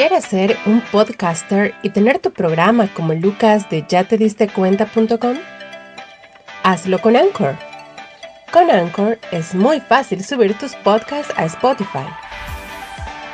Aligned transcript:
¿Quieres 0.00 0.24
ser 0.24 0.56
un 0.64 0.80
podcaster 0.80 1.74
y 1.82 1.90
tener 1.90 2.20
tu 2.20 2.32
programa 2.32 2.88
como 2.94 3.12
Lucas 3.12 3.68
de 3.68 3.84
ya? 3.86 4.08
Hazlo 6.62 6.98
con 7.02 7.16
Anchor. 7.16 7.54
Con 8.50 8.70
Anchor 8.70 9.18
es 9.30 9.54
muy 9.54 9.78
fácil 9.78 10.24
subir 10.24 10.56
tus 10.56 10.74
podcasts 10.76 11.34
a 11.36 11.44
Spotify. 11.44 12.06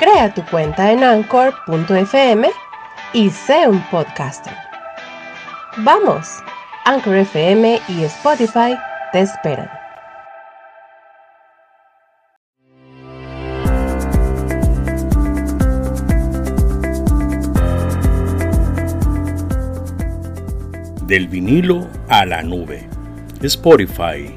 Crea 0.01 0.35
tu 0.35 0.45
cuenta 0.47 0.91
en 0.91 1.05
anchor.fm 1.05 2.51
y 3.13 3.31
sé 3.31 3.69
un 3.69 3.81
podcaster. 3.83 4.57
Vamos, 5.77 6.29
Anchor 6.85 7.15
FM 7.15 7.81
y 7.87 8.03
Spotify 8.03 8.77
te 9.13 9.21
esperan. 9.21 9.86
Del 21.07 21.29
vinilo 21.29 21.87
a 22.09 22.27
la 22.27 22.43
nube. 22.43 22.89
Spotify. 23.41 24.35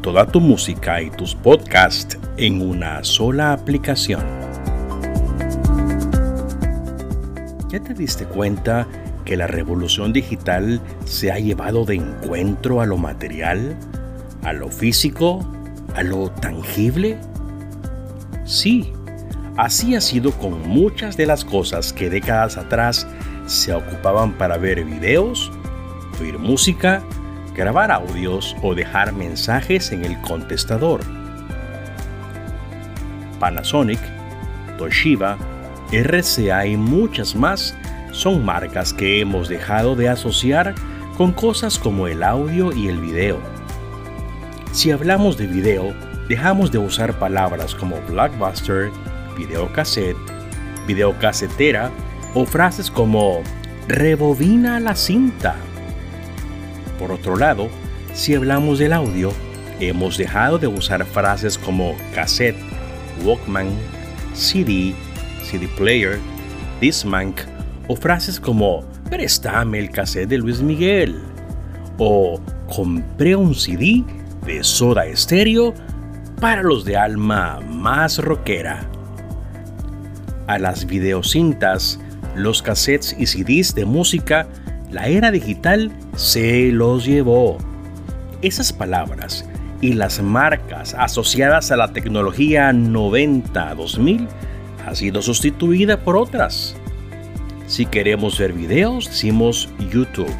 Toda 0.00 0.26
tu 0.26 0.40
música 0.40 1.02
y 1.02 1.10
tus 1.10 1.34
podcasts 1.34 2.16
en 2.36 2.62
una 2.62 3.02
sola 3.02 3.52
aplicación. 3.52 4.22
¿Ya 7.68 7.80
te 7.80 7.94
diste 7.94 8.26
cuenta 8.26 8.86
que 9.24 9.36
la 9.36 9.48
revolución 9.48 10.12
digital 10.12 10.80
se 11.04 11.32
ha 11.32 11.40
llevado 11.40 11.84
de 11.84 11.96
encuentro 11.96 12.80
a 12.80 12.86
lo 12.86 12.96
material, 12.96 13.76
a 14.44 14.52
lo 14.52 14.68
físico, 14.68 15.40
a 15.96 16.04
lo 16.04 16.30
tangible? 16.30 17.18
Sí, 18.44 18.92
así 19.56 19.96
ha 19.96 20.00
sido 20.00 20.30
con 20.30 20.68
muchas 20.68 21.16
de 21.16 21.26
las 21.26 21.44
cosas 21.44 21.92
que 21.92 22.08
décadas 22.08 22.56
atrás 22.56 23.08
se 23.46 23.74
ocupaban 23.74 24.34
para 24.34 24.58
ver 24.58 24.84
videos, 24.84 25.50
oír 26.20 26.38
música, 26.38 27.02
grabar 27.54 27.90
audios 27.90 28.56
o 28.62 28.74
dejar 28.74 29.12
mensajes 29.12 29.92
en 29.92 30.04
el 30.04 30.20
contestador. 30.20 31.00
Panasonic, 33.40 34.00
Toshiba, 34.78 35.36
RCA 35.92 36.66
y 36.66 36.76
muchas 36.76 37.34
más 37.34 37.76
son 38.12 38.44
marcas 38.44 38.92
que 38.92 39.20
hemos 39.20 39.48
dejado 39.48 39.96
de 39.96 40.08
asociar 40.08 40.74
con 41.16 41.32
cosas 41.32 41.78
como 41.78 42.06
el 42.06 42.22
audio 42.22 42.72
y 42.72 42.88
el 42.88 43.00
video. 43.00 43.38
Si 44.72 44.90
hablamos 44.90 45.36
de 45.36 45.46
video, 45.46 45.94
dejamos 46.28 46.70
de 46.70 46.78
usar 46.78 47.18
palabras 47.18 47.74
como 47.74 48.00
blockbuster, 48.02 48.90
videocassette, 49.36 50.16
videocasetera 50.86 51.90
o 52.34 52.44
frases 52.44 52.90
como 52.90 53.42
rebobina 53.88 54.78
la 54.78 54.94
cinta 54.94 55.56
por 56.98 57.12
otro 57.12 57.36
lado, 57.36 57.68
si 58.12 58.34
hablamos 58.34 58.78
del 58.78 58.92
audio, 58.92 59.32
hemos 59.80 60.18
dejado 60.18 60.58
de 60.58 60.66
usar 60.66 61.04
frases 61.04 61.56
como 61.56 61.94
cassette, 62.14 62.56
Walkman, 63.24 63.70
CD, 64.34 64.94
CD 65.42 65.68
player, 65.76 66.18
Dismank 66.80 67.40
o 67.88 67.96
frases 67.96 68.38
como 68.38 68.84
préstame 69.10 69.78
el 69.78 69.90
cassette 69.90 70.28
de 70.28 70.38
Luis 70.38 70.60
Miguel 70.60 71.20
o 71.98 72.40
compré 72.74 73.34
un 73.34 73.54
CD 73.54 74.04
de 74.44 74.62
soda 74.62 75.06
estéreo 75.06 75.74
para 76.40 76.62
los 76.62 76.84
de 76.84 76.96
alma 76.96 77.60
más 77.60 78.18
rockera. 78.18 78.88
A 80.46 80.58
las 80.58 80.86
videocintas, 80.86 81.98
los 82.34 82.62
cassettes 82.62 83.16
y 83.18 83.26
CDs 83.26 83.74
de 83.74 83.84
música 83.84 84.46
la 84.90 85.08
era 85.08 85.30
digital 85.30 85.92
se 86.16 86.72
los 86.72 87.04
llevó. 87.04 87.58
Esas 88.42 88.72
palabras 88.72 89.48
y 89.80 89.92
las 89.92 90.22
marcas 90.22 90.94
asociadas 90.94 91.70
a 91.70 91.76
la 91.76 91.92
tecnología 91.92 92.72
90-2000 92.72 94.28
ha 94.86 94.94
sido 94.94 95.22
sustituida 95.22 96.00
por 96.00 96.16
otras. 96.16 96.76
Si 97.66 97.84
queremos 97.84 98.38
ver 98.38 98.52
videos, 98.52 99.06
decimos 99.06 99.68
YouTube. 99.90 100.34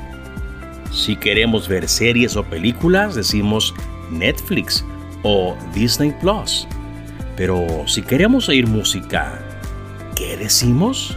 Si 0.91 1.17
queremos 1.17 1.69
ver 1.69 1.89
series 1.89 2.37
o 2.37 2.45
películas, 2.45 3.15
decimos 3.15 3.75
Netflix 4.11 4.85
o 5.23 5.55
Disney 5.75 6.15
Plus. 6.21 6.67
Pero 7.37 7.87
si 7.87 8.03
queremos 8.03 8.49
oír 8.49 8.67
música, 8.67 9.39
¿qué 10.17 10.37
decimos? 10.39 11.17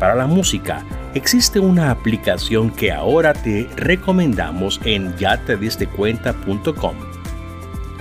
Para 0.00 0.16
la 0.16 0.26
música, 0.26 0.84
existe 1.14 1.60
una 1.60 1.90
aplicación 1.90 2.70
que 2.70 2.92
ahora 2.92 3.32
te 3.32 3.68
recomendamos 3.76 4.80
en 4.84 5.16
yatedistecuenta.com 5.16 6.96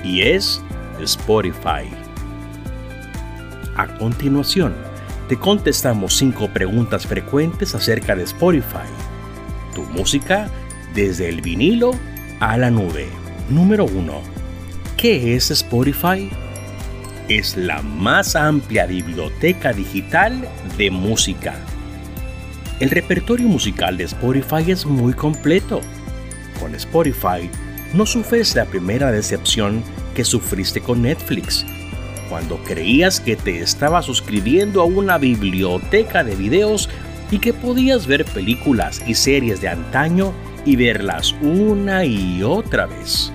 y 0.03 0.21
es 0.21 0.61
Spotify. 0.99 1.89
A 3.75 3.87
continuación, 3.97 4.73
te 5.29 5.37
contestamos 5.37 6.15
cinco 6.15 6.49
preguntas 6.49 7.07
frecuentes 7.07 7.75
acerca 7.75 8.15
de 8.15 8.23
Spotify, 8.23 8.89
tu 9.73 9.83
música 9.83 10.49
desde 10.93 11.29
el 11.29 11.41
vinilo 11.41 11.91
a 12.39 12.57
la 12.57 12.69
nube. 12.69 13.07
Número 13.49 13.85
1. 13.85 14.21
¿Qué 14.97 15.35
es 15.35 15.51
Spotify? 15.51 16.29
Es 17.29 17.55
la 17.55 17.81
más 17.81 18.35
amplia 18.35 18.85
biblioteca 18.85 19.71
digital 19.71 20.47
de 20.77 20.91
música 20.91 21.55
el 22.83 22.89
repertorio 22.89 23.47
musical 23.47 23.95
de 23.95 24.03
Spotify 24.03 24.69
es 24.69 24.85
muy 24.85 25.13
completo. 25.13 25.79
Con 26.59 26.75
Spotify 26.75 27.49
no 27.93 28.05
sufres 28.05 28.57
la 28.57 28.65
primera 28.65 29.09
decepción 29.09 29.81
que 30.13 30.25
sufriste 30.25 30.81
con 30.81 31.01
Netflix, 31.01 31.65
cuando 32.27 32.57
creías 32.65 33.21
que 33.21 33.37
te 33.37 33.61
estaba 33.61 34.01
suscribiendo 34.01 34.81
a 34.81 34.83
una 34.83 35.17
biblioteca 35.17 36.25
de 36.25 36.35
videos 36.35 36.89
y 37.31 37.39
que 37.39 37.53
podías 37.53 38.05
ver 38.05 38.25
películas 38.25 39.01
y 39.07 39.13
series 39.13 39.61
de 39.61 39.69
antaño 39.69 40.33
y 40.65 40.75
verlas 40.75 41.33
una 41.41 42.03
y 42.03 42.43
otra 42.43 42.87
vez. 42.87 43.31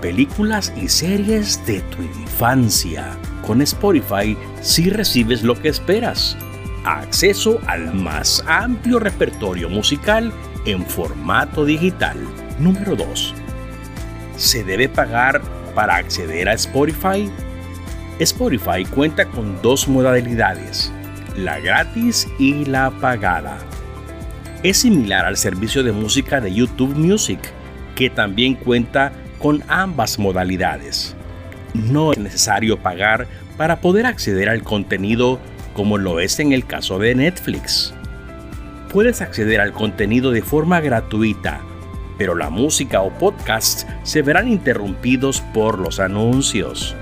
Películas 0.00 0.72
y 0.80 0.88
series 0.88 1.66
de 1.66 1.80
tu 1.80 2.02
infancia. 2.02 3.18
Con 3.44 3.62
Spotify 3.62 4.36
sí 4.60 4.90
recibes 4.90 5.42
lo 5.42 5.60
que 5.60 5.70
esperas 5.70 6.36
acceso 6.84 7.60
al 7.66 7.94
más 7.94 8.44
amplio 8.46 8.98
repertorio 8.98 9.68
musical 9.68 10.32
en 10.66 10.84
formato 10.84 11.64
digital. 11.64 12.16
Número 12.58 12.96
2. 12.96 13.34
¿Se 14.36 14.64
debe 14.64 14.88
pagar 14.88 15.40
para 15.74 15.96
acceder 15.96 16.48
a 16.48 16.54
Spotify? 16.54 17.30
Spotify 18.18 18.84
cuenta 18.84 19.26
con 19.26 19.60
dos 19.62 19.88
modalidades, 19.88 20.92
la 21.36 21.60
gratis 21.60 22.28
y 22.38 22.64
la 22.64 22.90
pagada. 22.90 23.58
Es 24.62 24.78
similar 24.78 25.24
al 25.24 25.36
servicio 25.36 25.82
de 25.82 25.92
música 25.92 26.40
de 26.40 26.52
YouTube 26.52 26.94
Music, 26.94 27.40
que 27.96 28.10
también 28.10 28.54
cuenta 28.54 29.12
con 29.38 29.64
ambas 29.66 30.18
modalidades. 30.18 31.16
No 31.74 32.12
es 32.12 32.18
necesario 32.18 32.78
pagar 32.78 33.26
para 33.56 33.80
poder 33.80 34.06
acceder 34.06 34.48
al 34.48 34.62
contenido 34.62 35.40
como 35.74 35.98
lo 35.98 36.20
es 36.20 36.38
en 36.40 36.52
el 36.52 36.66
caso 36.66 36.98
de 36.98 37.14
Netflix. 37.14 37.94
Puedes 38.90 39.20
acceder 39.20 39.60
al 39.60 39.72
contenido 39.72 40.30
de 40.30 40.42
forma 40.42 40.80
gratuita, 40.80 41.60
pero 42.18 42.34
la 42.34 42.50
música 42.50 43.00
o 43.00 43.10
podcasts 43.10 43.86
se 44.02 44.22
verán 44.22 44.48
interrumpidos 44.48 45.40
por 45.54 45.78
los 45.78 45.98
anuncios. 45.98 46.94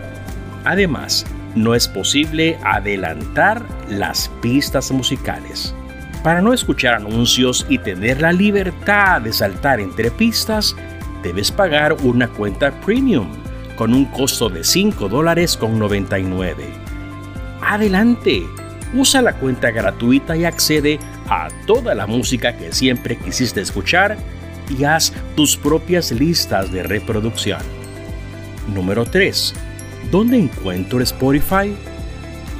Además, 0.64 1.26
no 1.54 1.74
es 1.74 1.88
posible 1.88 2.58
adelantar 2.62 3.62
las 3.88 4.30
pistas 4.40 4.92
musicales. 4.92 5.74
Para 6.22 6.42
no 6.42 6.52
escuchar 6.52 6.94
anuncios 6.94 7.66
y 7.68 7.78
tener 7.78 8.20
la 8.20 8.32
libertad 8.32 9.22
de 9.22 9.32
saltar 9.32 9.80
entre 9.80 10.10
pistas, 10.10 10.76
debes 11.22 11.50
pagar 11.50 11.96
una 12.02 12.28
cuenta 12.28 12.70
premium 12.82 13.28
con 13.76 13.94
un 13.94 14.04
costo 14.04 14.50
de 14.50 14.62
5 14.62 15.08
dólares 15.08 15.56
con 15.56 15.78
99. 15.78 16.66
Adelante, 17.62 18.46
usa 18.94 19.22
la 19.22 19.34
cuenta 19.34 19.70
gratuita 19.70 20.36
y 20.36 20.44
accede 20.44 20.98
a 21.28 21.48
toda 21.66 21.94
la 21.94 22.06
música 22.06 22.56
que 22.56 22.72
siempre 22.72 23.16
quisiste 23.16 23.60
escuchar 23.60 24.16
y 24.68 24.84
haz 24.84 25.12
tus 25.36 25.56
propias 25.56 26.12
listas 26.12 26.72
de 26.72 26.82
reproducción. 26.82 27.60
Número 28.74 29.04
3. 29.04 29.54
¿Dónde 30.10 30.38
encuentro 30.38 31.00
Spotify? 31.00 31.74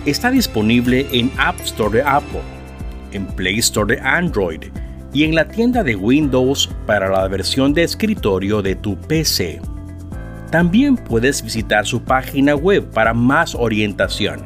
Está 0.07 0.31
disponible 0.31 1.07
en 1.13 1.31
App 1.37 1.61
Store 1.61 1.99
de 1.99 2.03
Apple, 2.03 2.43
en 3.13 3.27
Play 3.27 3.59
Store 3.59 3.95
de 3.95 4.01
Android 4.01 4.65
y 5.13 5.25
en 5.25 5.35
la 5.35 5.47
tienda 5.47 5.83
de 5.83 5.97
Windows 5.97 6.71
para 6.87 7.09
la 7.09 7.27
versión 7.29 7.75
de 7.75 7.83
escritorio 7.83 8.63
de 8.63 8.77
tu 8.77 8.97
PC. 8.97 9.61
También 10.51 10.97
puedes 10.97 11.43
visitar 11.43 11.87
su 11.87 12.03
página 12.03 12.55
web 12.57 12.89
para 12.91 13.15
más 13.15 13.55
orientación 13.55 14.41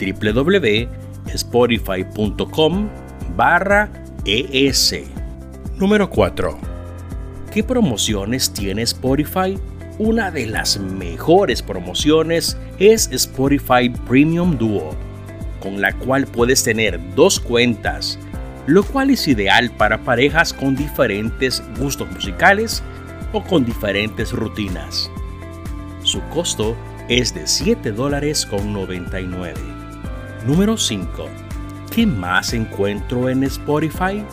www 0.00 0.99
spotify.com 1.34 2.88
barra 3.36 3.90
ES. 4.24 4.94
Número 5.76 6.10
4. 6.10 6.58
¿Qué 7.52 7.64
promociones 7.64 8.52
tiene 8.52 8.82
Spotify? 8.82 9.58
Una 9.98 10.30
de 10.30 10.46
las 10.46 10.78
mejores 10.78 11.62
promociones 11.62 12.56
es 12.78 13.10
Spotify 13.12 13.90
Premium 14.08 14.56
Duo, 14.56 14.94
con 15.60 15.80
la 15.80 15.92
cual 15.92 16.26
puedes 16.26 16.62
tener 16.62 17.00
dos 17.14 17.40
cuentas, 17.40 18.18
lo 18.66 18.82
cual 18.82 19.10
es 19.10 19.26
ideal 19.26 19.70
para 19.70 19.98
parejas 19.98 20.52
con 20.52 20.76
diferentes 20.76 21.62
gustos 21.78 22.10
musicales 22.10 22.82
o 23.32 23.42
con 23.42 23.64
diferentes 23.64 24.32
rutinas. 24.32 25.10
Su 26.02 26.20
costo 26.28 26.76
es 27.08 27.34
de 27.34 27.46
7 27.46 27.92
dólares 27.92 28.46
con 28.46 28.72
99. 28.72 29.79
Número 30.46 30.78
5. 30.78 31.28
¿Qué 31.94 32.06
más 32.06 32.54
encuentro 32.54 33.28
en 33.28 33.44
Spotify? 33.44 34.24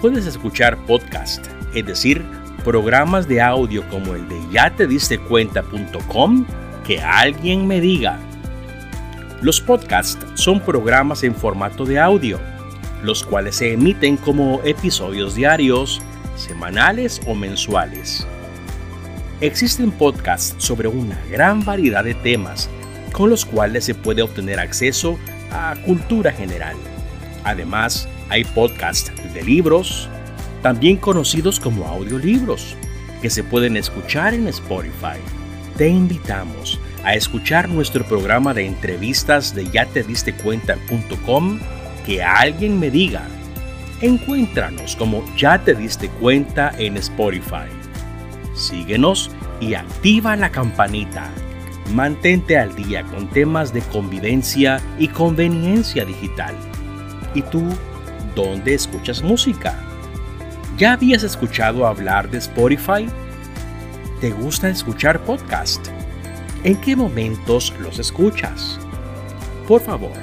Puedes 0.00 0.26
escuchar 0.26 0.76
podcast, 0.86 1.46
es 1.72 1.86
decir, 1.86 2.24
programas 2.64 3.28
de 3.28 3.40
audio 3.40 3.88
como 3.90 4.14
el 4.16 4.28
de 4.28 4.40
ya 4.50 4.74
te 4.74 4.88
diste 4.88 5.18
cuenta.com 5.18 6.44
que 6.84 7.00
alguien 7.00 7.64
me 7.66 7.80
diga. 7.80 8.18
Los 9.40 9.60
podcasts 9.60 10.18
son 10.34 10.58
programas 10.58 11.22
en 11.22 11.34
formato 11.34 11.84
de 11.84 12.00
audio, 12.00 12.40
los 13.02 13.22
cuales 13.22 13.56
se 13.56 13.72
emiten 13.72 14.16
como 14.16 14.60
episodios 14.64 15.36
diarios, 15.36 16.02
semanales 16.34 17.20
o 17.28 17.36
mensuales. 17.36 18.26
Existen 19.40 19.92
podcasts 19.92 20.56
sobre 20.58 20.88
una 20.88 21.20
gran 21.30 21.64
variedad 21.64 22.02
de 22.02 22.14
temas 22.14 22.68
con 23.14 23.30
los 23.30 23.44
cuales 23.44 23.84
se 23.84 23.94
puede 23.94 24.22
obtener 24.22 24.58
acceso 24.58 25.18
a 25.52 25.76
cultura 25.86 26.32
general. 26.32 26.74
Además, 27.44 28.08
hay 28.28 28.44
podcasts 28.44 29.12
de 29.32 29.42
libros, 29.42 30.08
también 30.62 30.96
conocidos 30.96 31.60
como 31.60 31.86
audiolibros, 31.86 32.74
que 33.22 33.30
se 33.30 33.44
pueden 33.44 33.76
escuchar 33.76 34.34
en 34.34 34.48
Spotify. 34.48 35.20
Te 35.76 35.88
invitamos 35.88 36.80
a 37.04 37.14
escuchar 37.14 37.68
nuestro 37.68 38.04
programa 38.04 38.52
de 38.52 38.66
entrevistas 38.66 39.54
de 39.54 39.70
ya 39.70 39.86
te 39.86 40.02
diste 40.02 40.34
cuenta.com 40.34 41.60
que 42.04 42.22
alguien 42.22 42.80
me 42.80 42.90
diga. 42.90 43.22
Encuéntranos 44.00 44.96
como 44.96 45.24
ya 45.36 45.62
te 45.62 45.74
diste 45.74 46.08
cuenta 46.08 46.74
en 46.78 46.96
Spotify. 46.96 47.70
Síguenos 48.56 49.30
y 49.60 49.74
activa 49.74 50.34
la 50.34 50.50
campanita 50.50 51.30
Mantente 51.92 52.58
al 52.58 52.74
día 52.74 53.04
con 53.04 53.28
temas 53.28 53.72
de 53.72 53.82
convivencia 53.82 54.80
y 54.98 55.08
conveniencia 55.08 56.04
digital. 56.04 56.54
¿Y 57.34 57.42
tú 57.42 57.62
dónde 58.34 58.74
escuchas 58.74 59.22
música? 59.22 59.78
¿Ya 60.78 60.94
habías 60.94 61.22
escuchado 61.22 61.86
hablar 61.86 62.30
de 62.30 62.38
Spotify? 62.38 63.06
¿Te 64.20 64.30
gusta 64.30 64.68
escuchar 64.68 65.20
podcast? 65.24 65.86
¿En 66.64 66.80
qué 66.80 66.96
momentos 66.96 67.72
los 67.78 67.98
escuchas? 67.98 68.80
Por 69.68 69.82
favor, 69.82 70.16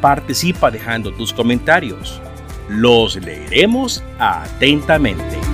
participa 0.00 0.70
dejando 0.70 1.12
tus 1.12 1.32
comentarios. 1.32 2.22
Los 2.68 3.16
leeremos 3.16 4.02
atentamente. 4.18 5.51